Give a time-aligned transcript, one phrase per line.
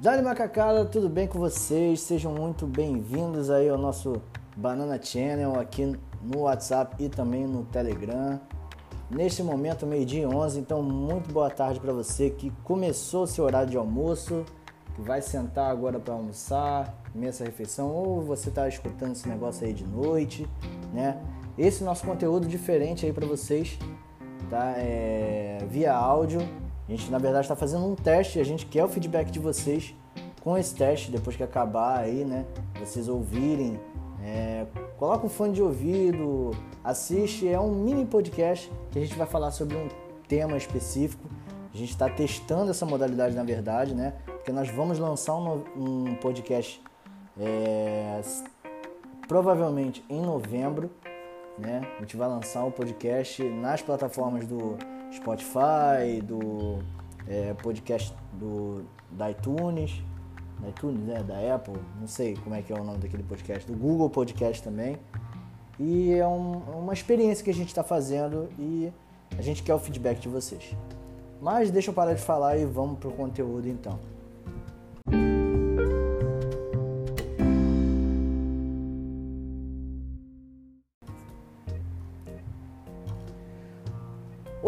[0.00, 2.02] Dali Macacada, tudo bem com vocês?
[2.02, 4.22] Sejam muito bem-vindos aí ao nosso
[4.56, 8.40] Banana Channel aqui no WhatsApp e também no Telegram.
[9.10, 13.76] Neste momento, meio-dia 11, então muito boa tarde para você que começou seu horário de
[13.76, 14.44] almoço,
[14.94, 19.72] que vai sentar agora para almoçar, essa refeição, ou você está escutando esse negócio aí
[19.72, 20.48] de noite,
[20.94, 21.20] né?
[21.58, 23.76] Esse nosso conteúdo diferente aí para vocês,
[24.48, 24.74] tá?
[24.76, 26.67] É, via áudio.
[26.88, 29.38] A gente, na verdade, está fazendo um teste e a gente quer o feedback de
[29.38, 29.94] vocês
[30.40, 32.46] com esse teste, depois que acabar aí, né?
[32.80, 33.78] Vocês ouvirem,
[34.24, 37.46] é, coloca um fone de ouvido, assiste.
[37.46, 39.88] É um mini podcast que a gente vai falar sobre um
[40.26, 41.28] tema específico.
[41.74, 44.14] A gente está testando essa modalidade, na verdade, né?
[44.24, 46.82] Porque nós vamos lançar um, um podcast
[47.38, 48.18] é,
[49.28, 50.90] provavelmente em novembro,
[51.58, 51.82] né?
[51.98, 54.78] A gente vai lançar o um podcast nas plataformas do
[55.12, 56.78] Spotify, do
[57.26, 60.02] é, podcast do da iTunes,
[60.60, 61.22] da iTunes, né?
[61.22, 64.62] Da Apple, não sei como é que é o nome daquele podcast, do Google Podcast
[64.62, 64.98] também.
[65.78, 68.92] E é um, uma experiência que a gente está fazendo e
[69.36, 70.74] a gente quer o feedback de vocês.
[71.40, 73.98] Mas deixa eu parar de falar e vamos pro conteúdo então.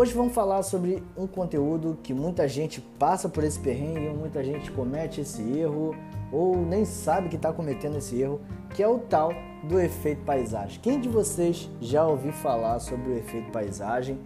[0.01, 4.73] Hoje vamos falar sobre um conteúdo que muita gente passa por esse perrengue, muita gente
[4.73, 5.95] comete esse erro
[6.33, 8.41] ou nem sabe que está cometendo esse erro,
[8.75, 9.31] que é o tal
[9.63, 10.81] do efeito paisagem.
[10.81, 14.19] Quem de vocês já ouviu falar sobre o efeito paisagem,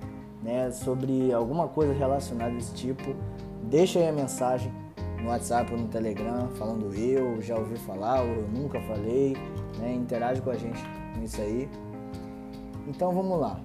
[0.45, 3.13] né, sobre alguma coisa relacionada a esse tipo?
[3.65, 4.73] Deixa aí a mensagem
[5.21, 9.37] no WhatsApp ou no Telegram falando eu já ouvi falar ou eu nunca falei,
[9.81, 10.81] né, interage com a gente
[11.17, 11.69] com isso aí.
[12.87, 13.59] Então vamos lá.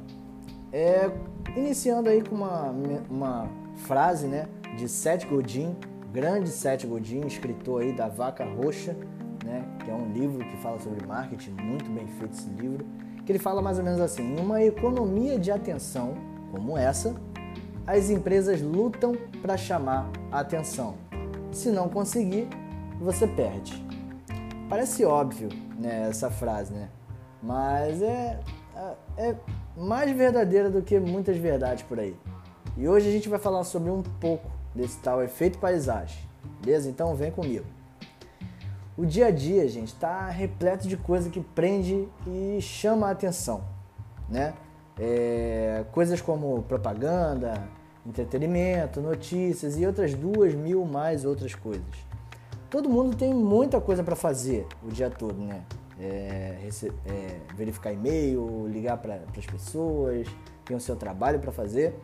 [0.72, 1.10] É,
[1.56, 2.74] iniciando aí com uma,
[3.10, 5.76] uma frase né, de Seth Godin,
[6.12, 8.96] grande Seth Godin, escritor aí da Vaca Roxa,
[9.44, 12.86] né, que é um livro que fala sobre marketing, muito bem feito esse livro,
[13.26, 16.14] que ele fala mais ou menos assim: em uma economia de atenção
[16.52, 17.16] como essa,
[17.86, 20.96] as empresas lutam para chamar a atenção.
[21.52, 22.48] Se não conseguir,
[23.00, 23.84] você perde.
[24.70, 25.50] Parece óbvio,
[25.80, 26.90] né, essa frase, né?
[27.42, 28.40] Mas é,
[28.76, 29.36] é, é
[29.76, 32.16] mais verdadeira do que muitas verdades por aí.
[32.78, 36.18] E hoje a gente vai falar sobre um pouco desse tal efeito paisagem.
[36.62, 36.90] Beleza?
[36.90, 37.66] Então vem comigo.
[38.98, 43.64] O dia a dia, gente, está repleto de coisa que prende e chama a atenção,
[44.28, 44.54] né?
[44.98, 47.64] É, coisas como propaganda,
[48.06, 51.86] entretenimento, notícias e outras duas mil mais outras coisas.
[52.70, 55.64] Todo mundo tem muita coisa para fazer o dia todo, né?
[56.00, 56.70] É,
[57.06, 60.28] é, verificar e-mail, ligar para as pessoas,
[60.66, 61.96] tem o seu trabalho para fazer,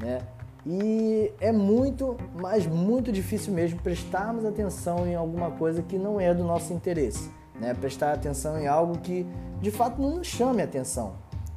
[0.00, 0.20] né?
[0.66, 6.32] E é muito, mas muito difícil mesmo prestarmos atenção em alguma coisa que não é
[6.32, 7.30] do nosso interesse,
[7.60, 7.74] né?
[7.74, 9.26] Prestar atenção em algo que
[9.60, 11.14] de fato não nos chame atenção,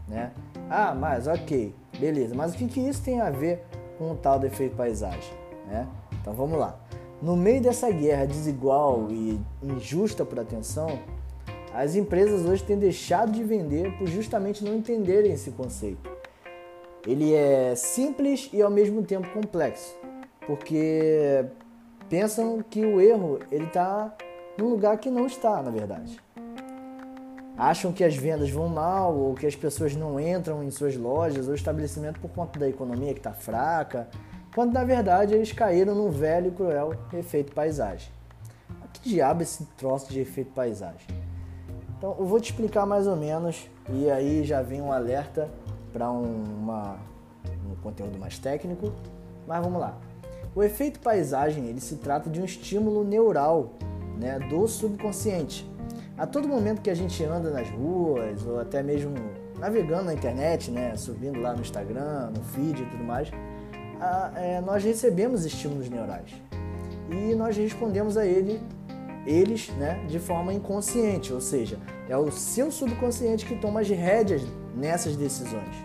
[0.08, 0.32] né?
[0.70, 3.64] Ah, mas ok, beleza, mas o que, que isso tem a ver
[3.98, 5.34] com o tal do efeito paisagem,
[5.68, 5.88] né?
[6.22, 6.78] Então vamos lá.
[7.22, 11.00] No meio dessa guerra desigual e injusta por atenção,
[11.78, 16.10] as empresas hoje têm deixado de vender por justamente não entenderem esse conceito.
[17.06, 19.96] Ele é simples e ao mesmo tempo complexo,
[20.48, 21.46] porque
[22.10, 24.12] pensam que o erro ele está
[24.58, 26.20] num lugar que não está, na verdade.
[27.56, 31.48] Acham que as vendas vão mal ou que as pessoas não entram em suas lojas
[31.48, 34.08] ou estabelecimento por conta da economia que está fraca,
[34.56, 38.12] quando na verdade eles caíram num velho e cruel efeito paisagem.
[38.94, 41.17] Que diabo é esse troço de efeito paisagem?
[41.98, 45.50] Então eu vou te explicar mais ou menos e aí já vem um alerta
[45.92, 46.44] para um,
[47.66, 48.94] um conteúdo mais técnico,
[49.48, 49.98] mas vamos lá.
[50.56, 53.74] O efeito paisagem ele se trata de um estímulo neural
[54.20, 55.70] né, do subconsciente.
[56.18, 59.14] A todo momento que a gente anda nas ruas ou até mesmo
[59.60, 63.32] navegando na internet, né, subindo lá no Instagram, no feed e tudo mais,
[64.00, 66.32] a, é, nós recebemos estímulos neurais
[67.10, 68.62] e nós respondemos a ele
[69.28, 71.78] eles né, de forma inconsciente, ou seja,
[72.08, 74.42] é o seu subconsciente que toma as rédeas
[74.74, 75.76] nessas decisões.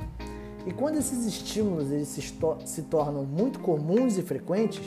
[0.65, 2.23] E quando esses estímulos eles se,
[2.65, 4.85] se tornam muito comuns e frequentes,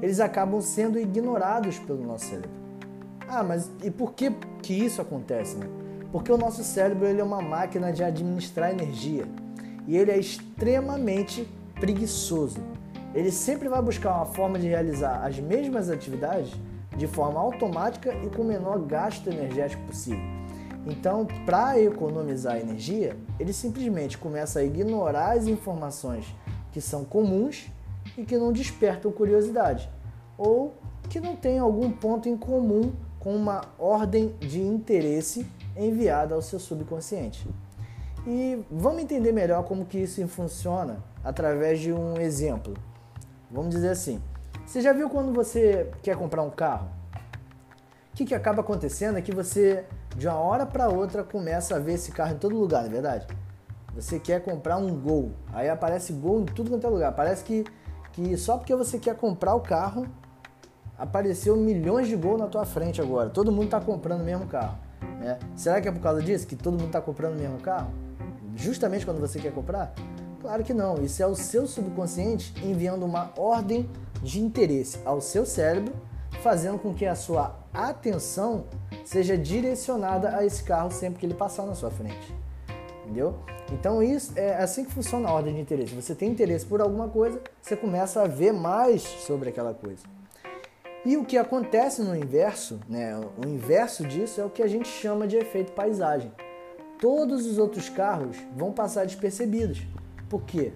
[0.00, 2.50] eles acabam sendo ignorados pelo nosso cérebro.
[3.28, 4.30] Ah, mas e por que,
[4.62, 5.56] que isso acontece?
[5.56, 5.66] Né?
[6.12, 9.26] Porque o nosso cérebro ele é uma máquina de administrar energia
[9.86, 12.60] e ele é extremamente preguiçoso.
[13.12, 16.52] Ele sempre vai buscar uma forma de realizar as mesmas atividades
[17.00, 20.20] de forma automática e com o menor gasto energético possível.
[20.86, 26.26] Então, para economizar energia, ele simplesmente começa a ignorar as informações
[26.70, 27.72] que são comuns
[28.18, 29.88] e que não despertam curiosidade,
[30.36, 30.74] ou
[31.08, 36.60] que não tem algum ponto em comum com uma ordem de interesse enviada ao seu
[36.60, 37.48] subconsciente.
[38.26, 42.74] E vamos entender melhor como que isso funciona através de um exemplo.
[43.50, 44.20] Vamos dizer assim,
[44.70, 46.86] você já viu quando você quer comprar um carro?
[48.12, 49.84] O que, que acaba acontecendo é que você,
[50.14, 52.92] de uma hora para outra, começa a ver esse carro em todo lugar, não é
[52.92, 53.26] verdade?
[53.96, 57.12] Você quer comprar um Gol, aí aparece Gol em tudo quanto é lugar.
[57.16, 57.64] Parece que,
[58.12, 60.06] que só porque você quer comprar o carro,
[60.96, 63.28] apareceu milhões de Gol na tua frente agora.
[63.28, 64.78] Todo mundo está comprando o mesmo carro.
[65.18, 65.36] Né?
[65.56, 67.90] Será que é por causa disso que todo mundo está comprando o mesmo carro?
[68.54, 69.92] Justamente quando você quer comprar?
[70.40, 71.02] Claro que não.
[71.02, 73.90] Isso é o seu subconsciente enviando uma ordem
[74.22, 75.94] de interesse ao seu cérebro,
[76.42, 78.64] fazendo com que a sua atenção
[79.04, 82.34] seja direcionada a esse carro sempre que ele passar na sua frente.
[83.04, 83.38] Entendeu?
[83.72, 85.94] Então isso é assim que funciona a ordem de interesse.
[85.94, 90.02] Você tem interesse por alguma coisa, você começa a ver mais sobre aquela coisa.
[91.04, 94.88] E o que acontece no inverso, né, o inverso disso é o que a gente
[94.88, 96.30] chama de efeito paisagem.
[97.00, 99.82] Todos os outros carros vão passar despercebidos.
[100.28, 100.72] Por quê?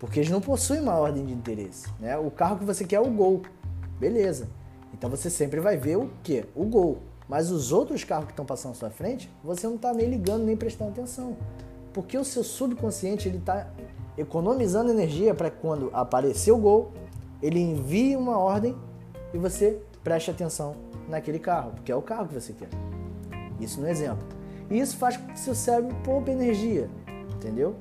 [0.00, 1.86] Porque eles não possuem uma ordem de interesse.
[2.00, 2.16] Né?
[2.16, 3.42] O carro que você quer é o Gol.
[4.00, 4.48] Beleza.
[4.94, 6.46] Então você sempre vai ver o quê?
[6.56, 6.98] O Gol.
[7.28, 10.42] Mas os outros carros que estão passando à sua frente, você não está nem ligando,
[10.42, 11.36] nem prestando atenção.
[11.92, 13.68] Porque o seu subconsciente ele está
[14.16, 16.92] economizando energia para quando aparecer o Gol,
[17.42, 18.74] ele envia uma ordem
[19.32, 20.74] e você preste atenção
[21.08, 22.68] naquele carro, porque é o carro que você quer.
[23.60, 24.26] Isso no exemplo.
[24.70, 26.88] E isso faz com que seu cérebro poupe energia,
[27.34, 27.76] entendeu?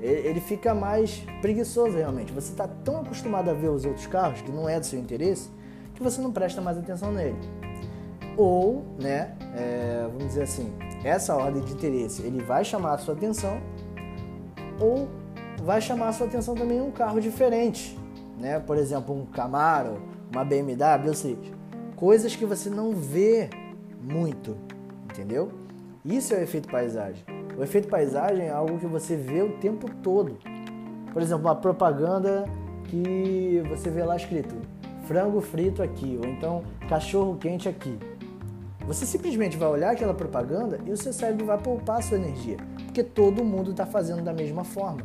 [0.00, 2.32] Ele fica mais preguiçoso realmente.
[2.32, 5.50] Você está tão acostumado a ver os outros carros, que não é do seu interesse,
[5.94, 7.36] que você não presta mais atenção nele.
[8.36, 10.72] Ou, né, é, vamos dizer assim,
[11.04, 13.60] essa ordem de interesse ele vai chamar a sua atenção,
[14.80, 15.08] ou
[15.62, 17.98] vai chamar a sua atenção também um carro diferente,
[18.38, 18.58] né?
[18.58, 20.00] Por exemplo, um Camaro,
[20.32, 21.36] uma BMW, ou seja,
[21.96, 23.50] coisas que você não vê
[24.00, 24.56] muito,
[25.04, 25.52] entendeu?
[26.02, 27.22] Isso é o efeito paisagem.
[27.60, 30.38] O efeito paisagem é algo que você vê o tempo todo.
[31.12, 32.46] Por exemplo, uma propaganda
[32.84, 34.56] que você vê lá escrito
[35.04, 37.98] frango frito aqui, ou então cachorro quente aqui.
[38.86, 43.04] Você simplesmente vai olhar aquela propaganda e o seu cérebro vai poupar sua energia, porque
[43.04, 45.02] todo mundo está fazendo da mesma forma.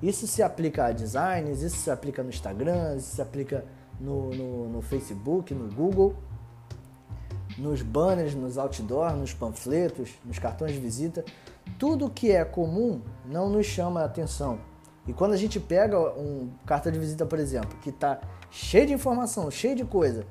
[0.00, 3.64] Isso se aplica a designs, isso se aplica no Instagram, isso se aplica
[4.00, 6.14] no, no, no Facebook, no Google,
[7.58, 11.24] nos banners, nos outdoors, nos panfletos, nos cartões de visita.
[11.78, 14.58] Tudo que é comum não nos chama a atenção.
[15.06, 18.20] E quando a gente pega um cartão de visita, por exemplo, que está
[18.50, 20.24] cheio de informação, cheio de coisa,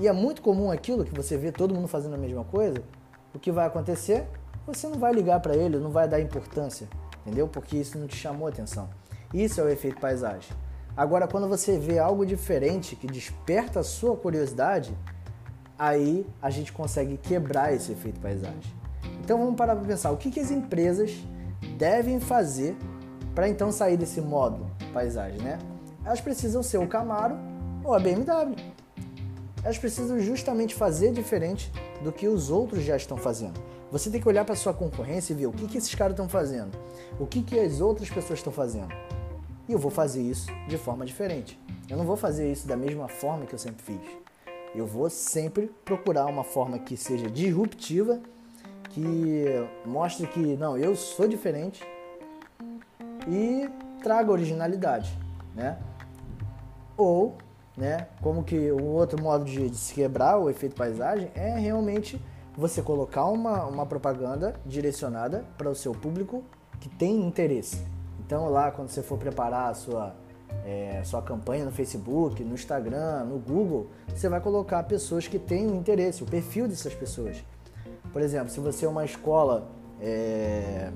[0.00, 2.82] e é muito comum aquilo que você vê todo mundo fazendo a mesma coisa,
[3.34, 4.26] o que vai acontecer?
[4.66, 6.88] Você não vai ligar para ele, não vai dar importância,
[7.20, 7.46] entendeu?
[7.46, 8.88] Porque isso não te chamou a atenção.
[9.32, 10.56] Isso é o efeito paisagem.
[10.96, 14.96] Agora, quando você vê algo diferente que desperta a sua curiosidade,
[15.78, 18.83] aí a gente consegue quebrar esse efeito paisagem.
[19.22, 21.12] Então vamos parar para pensar o que, que as empresas
[21.78, 22.76] devem fazer
[23.34, 25.58] para então sair desse modo paisagem, né?
[26.04, 27.36] Elas precisam ser o Camaro
[27.82, 28.54] ou a BMW.
[29.62, 31.72] Elas precisam justamente fazer diferente
[32.02, 33.58] do que os outros já estão fazendo.
[33.90, 36.28] Você tem que olhar para sua concorrência e ver o que, que esses caras estão
[36.28, 36.76] fazendo,
[37.18, 38.94] o que, que as outras pessoas estão fazendo.
[39.68, 41.58] E eu vou fazer isso de forma diferente.
[41.88, 44.00] Eu não vou fazer isso da mesma forma que eu sempre fiz.
[44.74, 48.20] Eu vou sempre procurar uma forma que seja disruptiva,
[48.94, 49.44] que
[49.84, 51.82] mostre que não, eu sou diferente
[53.28, 53.68] e
[54.02, 55.18] traga originalidade,
[55.54, 55.78] né?
[56.96, 57.36] Ou,
[57.76, 62.22] né, como que o outro modo de, de se quebrar o efeito paisagem é realmente
[62.56, 66.44] você colocar uma, uma propaganda direcionada para o seu público
[66.78, 67.84] que tem interesse.
[68.24, 70.14] Então lá quando você for preparar a sua,
[70.64, 75.66] é, sua campanha no Facebook, no Instagram, no Google, você vai colocar pessoas que têm
[75.66, 77.42] interesse, o perfil dessas pessoas.
[78.14, 79.68] Por exemplo, se você é uma escola
[80.00, 80.88] é,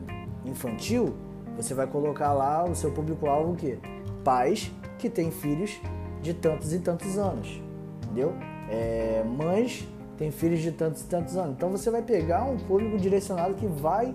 [0.44, 1.16] infantil,
[1.56, 3.76] você vai colocar lá o seu público-alvo que
[4.22, 5.80] pais que têm filhos
[6.22, 7.60] de tantos e tantos anos,
[8.04, 8.32] entendeu?
[8.70, 11.56] É, mães têm filhos de tantos e tantos anos.
[11.56, 14.14] Então você vai pegar um público direcionado que vai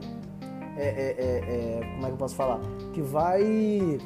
[0.77, 2.61] é, é, é, é, como é que eu posso falar?
[2.93, 3.99] Que vai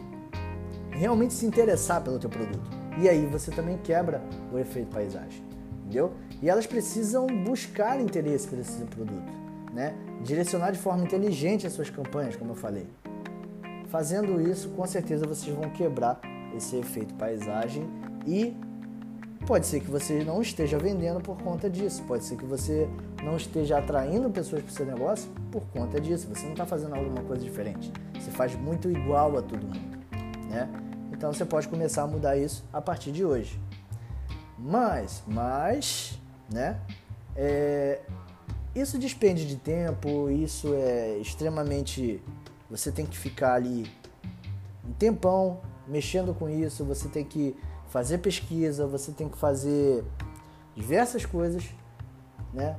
[0.90, 2.68] realmente se interessar pelo teu produto.
[3.00, 5.44] E aí você também quebra o efeito paisagem,
[5.88, 6.14] entendeu?
[6.42, 9.32] E elas precisam buscar interesse por esse produto,
[9.74, 9.96] né?
[10.22, 12.88] Direcionar de forma inteligente as suas campanhas, como eu falei.
[13.88, 16.20] Fazendo isso, com certeza vocês vão quebrar
[16.56, 17.88] esse efeito paisagem
[18.26, 18.54] e
[19.46, 22.86] Pode ser que você não esteja vendendo por conta disso, pode ser que você
[23.24, 26.28] não esteja atraindo pessoas para o seu negócio por conta disso.
[26.28, 27.90] Você não está fazendo alguma coisa diferente.
[28.14, 29.98] Você faz muito igual a todo mundo,
[30.50, 30.70] né?
[31.14, 33.58] Então você pode começar a mudar isso a partir de hoje.
[34.58, 36.20] Mas, mas,
[36.52, 36.80] né?
[37.36, 38.02] É,
[38.76, 42.22] isso despende de tempo, isso é extremamente.
[42.70, 43.90] Você tem que ficar ali
[44.88, 47.56] um tempão mexendo com isso, você tem que
[47.88, 50.04] fazer pesquisa, você tem que fazer
[50.76, 51.64] diversas coisas,
[52.54, 52.76] né?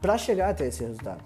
[0.00, 1.22] Para chegar até esse resultado.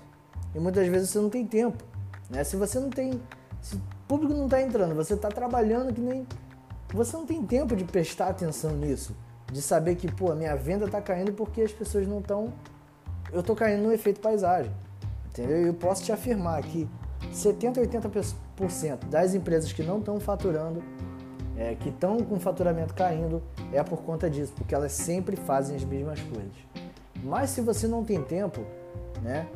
[0.55, 1.85] E muitas vezes você não tem tempo,
[2.31, 2.43] né?
[2.45, 3.21] Se você não tem,
[3.61, 6.27] se o público não está entrando, você está trabalhando que nem,
[6.95, 9.15] você não tem tempo de prestar atenção nisso,
[9.53, 12.53] de saber que pô, minha venda está caindo porque as pessoas não estão,
[13.33, 14.73] eu estou caindo no efeito paisagem,
[15.27, 15.57] entendeu?
[15.59, 16.89] Eu posso te afirmar que
[17.33, 20.83] 70, 80% das empresas que não estão faturando
[21.57, 25.85] é, que estão com faturamento caindo é por conta disso, porque elas sempre fazem as
[25.85, 26.53] mesmas coisas.
[27.23, 28.61] Mas se você não tem tempo,
[29.23, 29.49] né,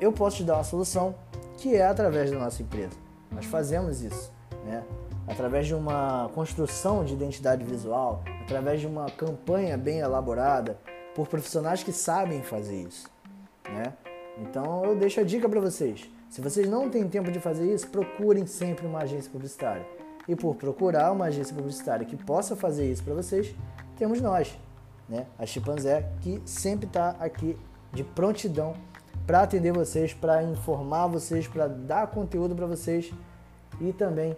[0.00, 1.14] eu posso te dar uma solução
[1.56, 2.96] que é através da nossa empresa.
[3.30, 4.32] Nós fazemos isso,
[4.64, 4.84] né?
[5.26, 10.78] Através de uma construção de identidade visual, através de uma campanha bem elaborada
[11.14, 13.08] por profissionais que sabem fazer isso,
[13.68, 13.94] né?
[14.38, 16.10] Então eu deixo a dica para vocês.
[16.28, 19.86] Se vocês não têm tempo de fazer isso, procurem sempre uma agência publicitária.
[20.26, 23.54] E por procurar uma agência publicitária que possa fazer isso para vocês,
[23.96, 24.58] temos nós,
[25.08, 25.26] né?
[25.38, 27.56] A Chipanzé, que sempre está aqui
[27.92, 28.74] de prontidão
[29.26, 33.12] para atender vocês, para informar vocês, para dar conteúdo para vocês
[33.80, 34.36] e também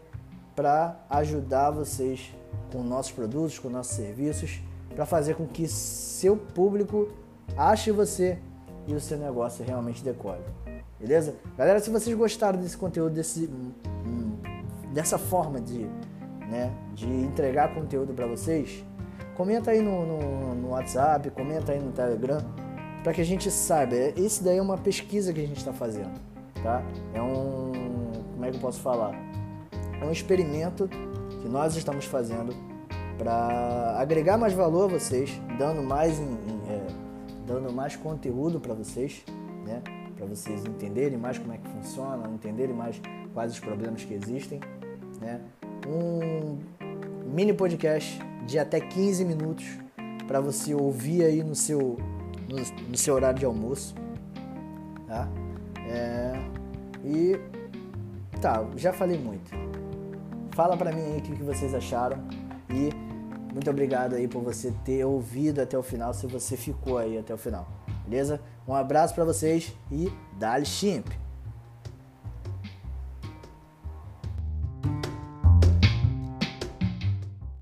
[0.56, 2.34] para ajudar vocês
[2.72, 4.60] com nossos produtos, com nossos serviços,
[4.94, 7.08] para fazer com que seu público
[7.56, 8.38] ache você
[8.86, 10.42] e o seu negócio realmente decole.
[10.98, 11.34] Beleza?
[11.56, 13.48] Galera, se vocês gostaram desse conteúdo, desse
[14.96, 15.86] dessa forma de,
[16.48, 18.82] né, de entregar conteúdo para vocês,
[19.36, 22.40] comenta aí no, no, no, WhatsApp, comenta aí no Telegram,
[23.04, 23.94] para que a gente saiba.
[23.94, 26.18] Esse daí é uma pesquisa que a gente está fazendo,
[26.62, 26.82] tá?
[27.12, 27.72] É um,
[28.32, 29.14] como é que eu posso falar?
[30.00, 32.54] É um experimento que nós estamos fazendo
[33.18, 36.86] para agregar mais valor a vocês, dando mais, em, em, é,
[37.46, 39.24] dando mais conteúdo para vocês,
[39.64, 39.82] né?
[40.16, 43.00] Para vocês entenderem mais como é que funciona, entenderem mais
[43.32, 44.60] quais os problemas que existem
[45.20, 45.40] né?
[45.86, 46.58] Um
[47.32, 49.66] mini podcast de até 15 minutos
[50.26, 51.98] para você ouvir aí no seu,
[52.48, 53.94] no, no, seu horário de almoço,
[55.06, 55.28] tá?
[55.88, 56.32] É,
[57.04, 57.38] e
[58.40, 59.50] tá, já falei muito.
[60.56, 62.16] Fala para mim aí o que, vocês acharam
[62.70, 62.88] e
[63.52, 67.34] muito obrigado aí por você ter ouvido até o final, se você ficou aí até
[67.34, 67.68] o final,
[68.06, 68.40] beleza?
[68.66, 71.25] Um abraço para vocês e dá-lhe chimp!